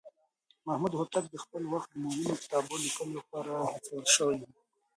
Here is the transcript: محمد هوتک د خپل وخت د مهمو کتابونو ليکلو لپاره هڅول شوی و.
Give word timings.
محمد 0.65 0.93
هوتک 0.95 1.25
د 1.29 1.35
خپل 1.43 1.63
وخت 1.73 1.89
د 1.91 1.95
مهمو 2.03 2.41
کتابونو 2.41 2.83
ليکلو 2.85 3.13
لپاره 3.19 3.51
هڅول 3.71 4.05
شوی 4.15 4.37
و. 4.41 4.49